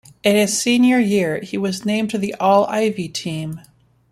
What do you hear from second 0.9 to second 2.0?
year, he was